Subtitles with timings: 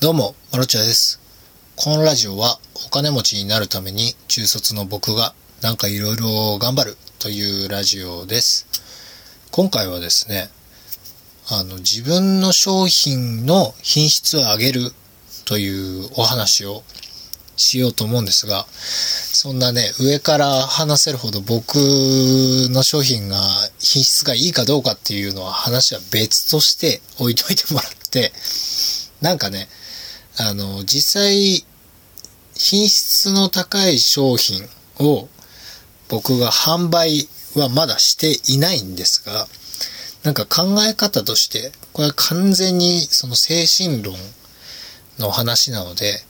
[0.00, 1.20] どうも、マロチャです。
[1.76, 8.66] このラジオはお金持ちになるために中卒の僕がなんかいろいろ頑張るというラジオです。
[9.50, 10.48] 今回はですね、
[11.50, 14.80] あの自分の商品の品質を上げる
[15.44, 16.82] というお話を
[17.56, 23.38] しようと思うんですが、そんなね、上から話せるほど僕の商品が
[23.78, 28.32] 品質がいいかどうかっていうのは話は別として置いといてもらって、
[29.20, 29.68] なんかね、
[30.42, 31.66] あの、実際、
[32.56, 34.66] 品質の高い商品
[34.98, 35.28] を
[36.08, 39.46] 僕が販売はまだしていないんですが、
[40.22, 44.14] なんか考え方として、これは完全にその精神論
[45.18, 46.20] の話なので、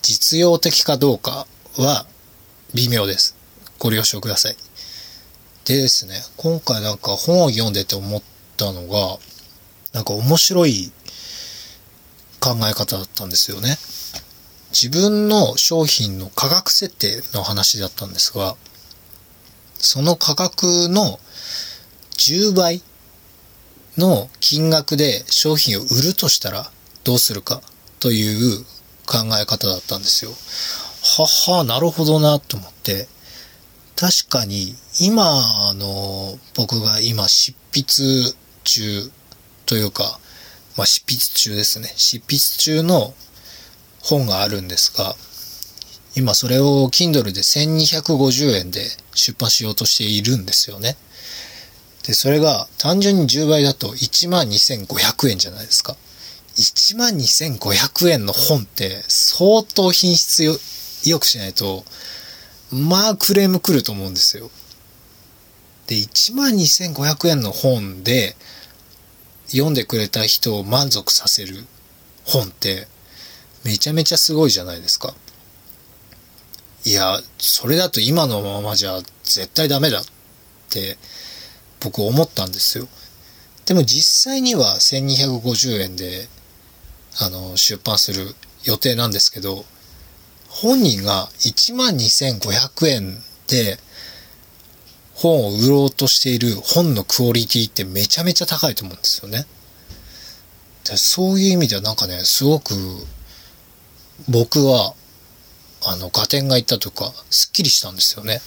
[0.00, 2.06] 実用的かどうかは
[2.72, 3.36] 微妙です。
[3.78, 4.56] ご了承ください。
[5.66, 8.22] でですね、今回なんか本を読んでて思っ
[8.56, 9.18] たのが、
[9.92, 10.90] なんか面白い
[12.42, 13.76] 考え方だったんですよね。
[14.72, 18.56] 自分の商品の価格設定の話だったんですが、
[19.78, 21.20] その価格の
[22.18, 22.82] 10倍
[23.96, 26.70] の金額で商品を売るとしたら
[27.04, 27.62] どうするか
[28.00, 28.64] という
[29.06, 30.32] 考え方だったんですよ。
[31.04, 31.26] は
[31.58, 33.06] は、なるほどなと思って、
[33.94, 38.34] 確かに今、あの、僕が今執筆
[38.64, 39.10] 中
[39.66, 40.18] というか、
[40.76, 41.92] まあ、執筆中ですね。
[41.96, 43.14] 執筆中の
[44.00, 45.14] 本があるんですが、
[46.14, 48.82] 今それを Kindle で1250円で
[49.14, 50.96] 出版しようとしているんですよね。
[52.06, 55.96] で、それが単純に10倍だと12,500円じゃないですか。
[56.56, 60.58] 12,500円の本って相当品質よ
[61.04, 61.84] 良くしないと、
[62.70, 64.50] まあクレーム来ると思うんですよ。
[65.86, 68.36] で、12,500円の本で
[69.52, 71.64] 読んでくれた人を満足させる
[72.24, 72.88] 本って
[73.64, 75.14] めちゃめちゃすごいじゃないですか。
[76.84, 80.04] いや、それだと今のままじゃ絶対ダメだっ
[80.70, 80.96] て
[81.80, 82.88] 僕思ったんですよ。
[83.66, 86.28] でも実際には1250円で
[87.20, 88.34] あの出版する
[88.64, 89.64] 予定なんですけど、
[90.48, 93.78] 本人が12,500円で
[95.22, 99.46] 本を売ろうとしている本のクオリティってめちゃめちゃ高いと思うんですよね。
[100.84, 102.74] でそういう意味ではなんかね、すごく
[104.28, 104.94] 僕は
[105.84, 108.40] あの、合点がいったというか、すっきりしたんですよね。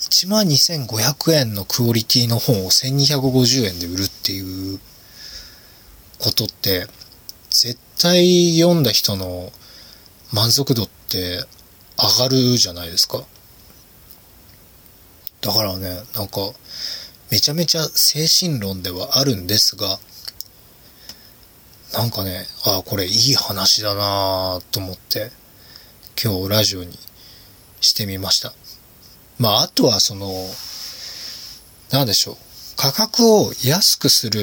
[0.00, 4.78] 12,500円のクオリティの本を1250円で売るっていう
[6.18, 6.86] ことって、
[7.48, 9.50] 絶対読んだ人の
[10.32, 11.44] 満足度って
[11.96, 13.24] 上がるじゃないですか。
[15.46, 16.40] だからね、なんか、
[17.30, 20.00] めちゃめちゃ精神論ではあるんですが、
[21.92, 25.30] なんかね、ああ、これいい話だなと思って、
[26.20, 26.98] 今日ラジオに
[27.80, 28.54] してみました。
[29.38, 30.32] まあ、あとはその、
[31.92, 32.36] なんでしょう。
[32.76, 34.40] 価格を安くする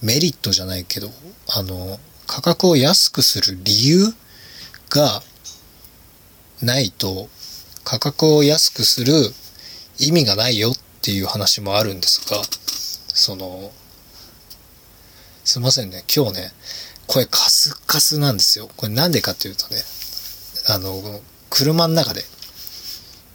[0.00, 1.10] メリットじゃないけど、
[1.48, 4.14] あの、価格を安くする理由
[4.88, 5.22] が
[6.62, 7.28] ないと、
[7.84, 9.34] 価格を安くする
[9.98, 12.42] 意味がないよっていう話もあるんですが、
[13.14, 13.72] その、
[15.44, 16.52] すいませんね、今日ね、
[17.06, 18.68] 声カスカスなんですよ。
[18.76, 19.76] これなんでかっていうとね、
[20.68, 22.24] あの、車の中で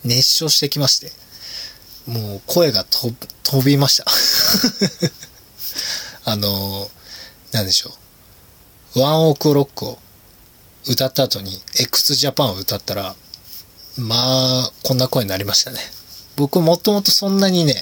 [0.03, 1.11] 熱唱してきまして、
[2.09, 3.11] もう声がと
[3.43, 4.05] 飛びました。
[6.25, 6.89] あの、
[7.51, 7.93] なんでしょ
[8.95, 8.99] う。
[8.99, 9.99] ワンオクロックを
[10.87, 13.15] 歌った後に x ジャパンを歌ったら、
[13.97, 14.15] ま
[14.65, 15.79] あ、こんな声になりましたね。
[16.39, 17.73] 僕もともとそんなにね、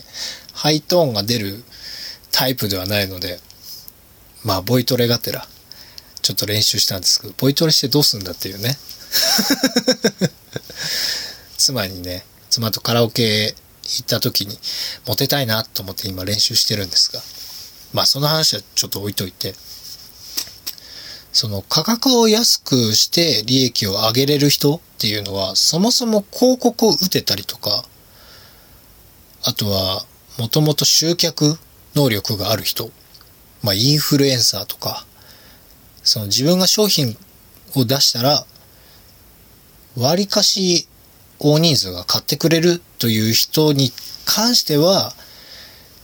[0.52, 1.64] ハイトーンが出る
[2.32, 3.40] タイプではないので、
[4.44, 5.46] まあ、ボイトレがてら、
[6.24, 8.76] ちょっと練習したんですけど、ボイトレしてどうすんだっていうね。
[11.60, 13.54] 妻にね、妻とカラオケ
[13.84, 14.58] 行った時に、
[15.06, 17.22] モテたいなと思って今練習してるんですが、
[17.94, 19.54] まあその話はちょっと置いといて、
[21.32, 27.86] その価格を安くして利益を上げれる人っていうのは、そもそも広告を打てたりとか、
[29.48, 30.04] あとは、
[30.38, 31.58] もともと集客
[31.96, 32.92] 能力がある人、
[33.64, 35.06] まあインフルエンサーとか、
[36.04, 37.18] その自分が商品
[37.74, 38.46] を出したら、
[39.96, 40.90] 割かし
[41.40, 43.94] 大人数が買ってくれるという人に
[44.26, 45.14] 関しては、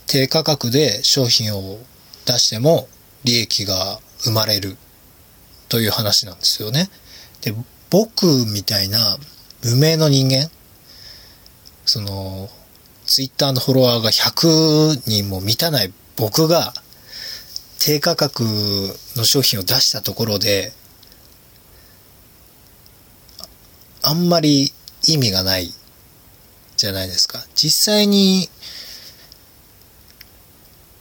[0.06, 1.78] 低価格で商品を
[2.24, 2.88] 出しても
[3.24, 4.78] 利益が生まれる
[5.68, 6.88] という話なんですよね。
[7.42, 7.54] で、
[7.90, 9.18] 僕みたいな
[9.62, 10.50] 無名の人間、
[11.84, 12.48] その、
[13.06, 16.72] ツイッターのフォロワーが100人も満たない僕が
[17.78, 18.44] 低価格
[19.14, 20.72] の商品を出したところで、
[24.02, 24.72] あんまり
[25.06, 25.68] 意味がない
[26.76, 27.44] じゃないですか。
[27.54, 28.48] 実際に、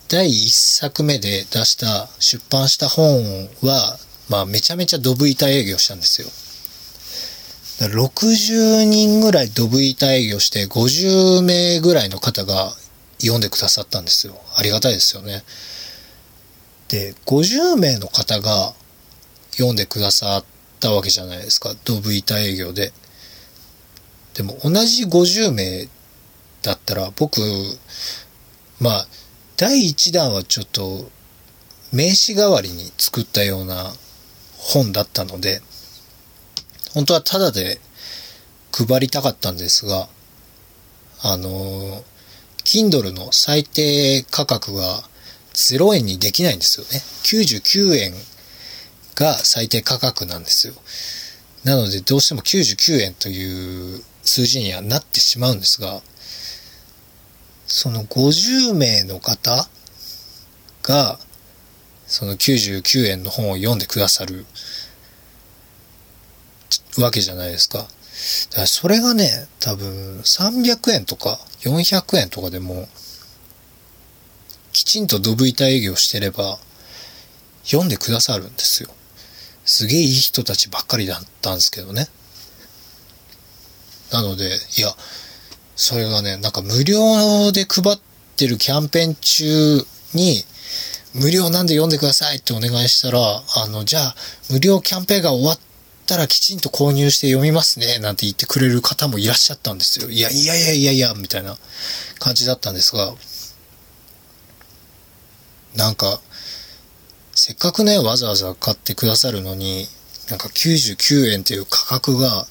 [0.10, 3.98] 第1作目で出した、出版した本は、
[4.30, 6.28] まあめちゃめちゃドブ板営業したんですよ。
[7.80, 12.72] 60人ぐらいドブ板営業して50名ぐらいの方が
[13.20, 14.36] 読んでくださったんですよ。
[14.56, 15.44] ありがたいですよね。
[16.90, 18.74] で、50名の方が
[19.54, 20.46] 読んでくださっ
[20.80, 21.74] たわけじゃないですか。
[21.86, 22.94] ドブ板営業で。
[24.36, 25.88] でも同じ50名
[26.62, 27.42] だったら僕、
[28.80, 29.08] まあ、
[29.58, 31.10] 第1弾はちょっと
[31.92, 33.94] 名刺代わりに作ったような
[34.58, 35.62] 本だったので、
[36.94, 37.80] 本当はタダで
[38.72, 40.08] 配りたかったんですが、
[41.22, 42.04] あの、
[42.64, 45.04] Kindle の最低価格が
[45.54, 47.02] 0円にできないんですよね。
[47.24, 48.14] 99円
[49.16, 50.74] が最低価格なんですよ。
[51.64, 56.02] なのでどうしても99円という数字にはなってしまうんですが、
[57.66, 59.68] その50名の方
[60.84, 61.20] が、
[62.06, 64.46] その99円の本を読んでくださる
[66.98, 67.80] わけじゃないですか。
[67.80, 72.88] だからそれがね、多分300円とか400円とかでも、
[74.72, 76.58] きちんとドブ板営業してれば、
[77.64, 78.90] 読んでくださるんですよ。
[79.66, 82.08] すげえいい人たちばっかりだったんですけどね。
[84.12, 84.94] なので、いや、
[85.76, 88.00] それがね、なんか無料で配っ
[88.36, 90.44] てるキャンペーン中に、
[91.14, 94.16] 無料なんで読んでくださいってお願いしたら、あの、じゃあ、
[94.50, 95.64] 無料キャンペーンが終わった
[96.06, 100.10] たらきちんと購入して読みますね、なんて言ってくれる方もいらっしゃったんですよ。
[100.10, 101.58] いや、いやいやいやいや、みたいな
[102.20, 103.14] 感じだったんですが、
[105.76, 106.22] なんか、
[107.36, 109.88] せっかくね、わざわざ買ってくださるのに、
[110.30, 112.48] なんか99円っていう価格が、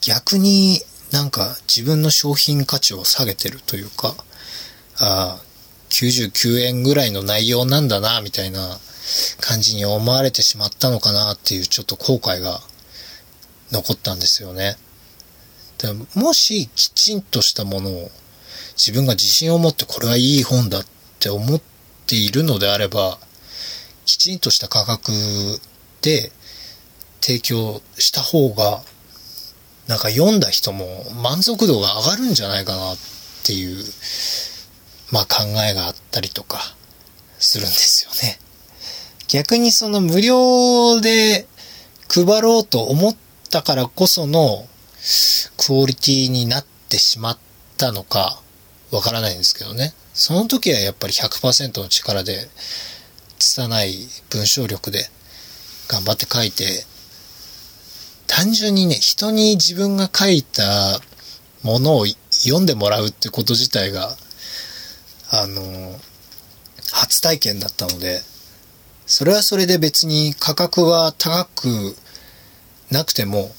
[0.00, 0.80] 逆に
[1.10, 4.14] なんか自分の商品価値を下げてるというか、
[4.98, 5.47] ああ、
[5.90, 8.78] 99円ぐらいの内容なんだな、みたいな
[9.40, 12.60] 感じに思われてしまったのかなっていうちょっと後悔が
[13.72, 14.76] 残ったんですよね。
[15.78, 18.10] でもしきちんとしたものを
[18.76, 20.86] 自分が自信を持ってこれはいい本だっ
[21.20, 21.60] て思っ
[22.06, 23.18] ているのであれば、
[24.04, 25.12] きちんとした価格
[26.02, 26.32] で
[27.20, 28.82] 提供した方が
[29.86, 32.96] なんか読んだ人も満足度が上がるんじゃないかなっ
[33.44, 33.84] ていう、
[35.10, 36.58] まあ考えがあったりとか
[37.38, 38.38] するんですよね。
[39.28, 41.46] 逆にその無料で
[42.08, 43.16] 配ろうと思っ
[43.50, 44.66] たからこその
[45.56, 47.38] クオリティになってしまっ
[47.76, 48.40] たのか
[48.90, 49.92] わからないんですけどね。
[50.14, 52.48] その時はやっぱり100%の力で
[53.38, 55.08] 拙い文章力で
[55.88, 56.84] 頑張って書いて
[58.28, 61.00] 単純にね、人に自分が書いた
[61.64, 64.16] ものを読んでもらうってこと自体が、
[65.30, 65.98] あの、
[66.92, 68.20] 初体験だったので、
[69.06, 71.96] それはそれで別に価格が高く
[72.90, 73.50] なくても、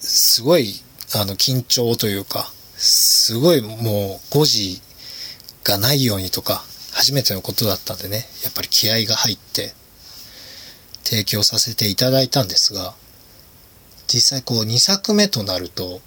[0.00, 0.82] すごい、
[1.14, 4.80] あの、緊張というか、すごいもう誤字
[5.64, 9.74] がないようにとか、初めてのことだったんでね、やっぱり気合が入って
[11.02, 12.94] 提供させていただいたんですが、
[14.06, 16.00] 実際こう2作目となると、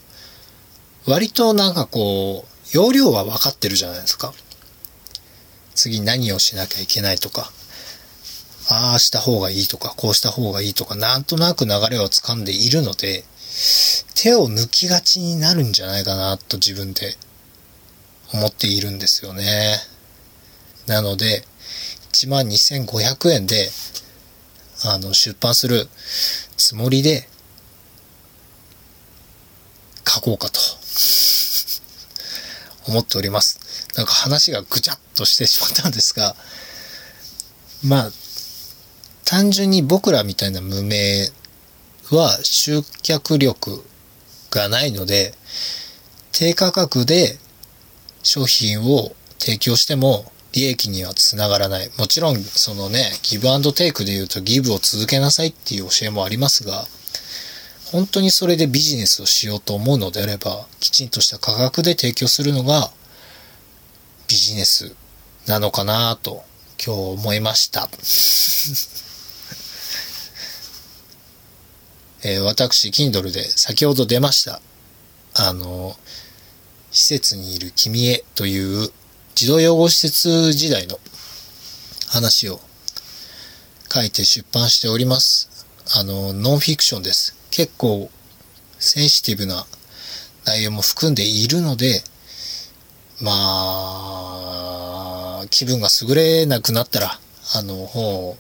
[1.05, 4.33] 割となんかこう、容量は分かってるじゃないですか。
[5.77, 7.51] 次何をしなきゃいけないとか、
[8.69, 13.24] ああした方がいいとか、こうした方がいいとか、なんとなく流れをつかんでいるので、
[14.15, 17.15] 手を抜きがちになるんじゃないかなと自分で
[18.34, 19.77] 思っているんですよね。
[20.88, 21.46] なので、
[22.12, 23.69] 12,500円で、
[24.84, 25.88] あの、出版する
[26.57, 27.29] つもりで
[30.07, 30.60] 書こうかと
[32.88, 33.66] 思っております。
[33.97, 36.35] なんか話がぐちゃっとしてしまったんですが、
[37.83, 38.11] まあ、
[39.25, 41.29] 単純に僕らみたいな無名
[42.11, 43.83] は集客力
[44.51, 45.33] がないので、
[46.31, 47.39] 低価格で
[48.21, 51.89] 商品を提供しても利益にはつながらない。
[51.97, 56.87] もちろん、そのね、ギブアンドテイクで言うとギブを続けなさいっていう教えもありますが、
[57.85, 62.91] 本当にそれでビジネスをしようと思うのであれば、きちんとした価格で提供するのが
[64.27, 64.96] ビジネス
[65.46, 66.43] なのかなと
[66.84, 67.89] 今日思いました。
[72.24, 74.62] えー、私、Kindle で先ほど出ました。
[75.34, 75.98] あの、
[76.91, 78.91] 施設にいる君へという
[79.36, 81.00] 児童養護施設時代の
[82.10, 82.60] 話を
[83.93, 85.50] 書いて出版しております。
[85.91, 87.36] あの、ノンフィクションです。
[87.50, 88.10] 結構
[88.79, 89.65] センシティブな
[90.43, 92.03] 内容も含んでいるので、
[93.19, 93.31] ま
[95.41, 97.19] あ、気分が優れなくなったら、
[97.55, 98.38] あの、本を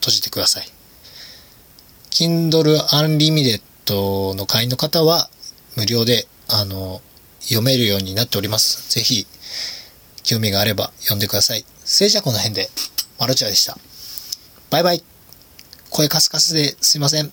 [0.00, 0.68] 閉じてください。
[2.10, 5.30] Kindle Unlimited の会員の方は
[5.76, 7.02] 無料で、あの、
[7.40, 8.92] 読めるようになっております。
[8.92, 9.26] ぜひ、
[10.24, 11.64] 興味があれば読んでください。
[11.84, 12.70] それじゃあこの辺で、
[13.20, 13.78] マルチャでした。
[14.70, 15.04] バイバイ。
[15.90, 17.32] 声カスカスですいません。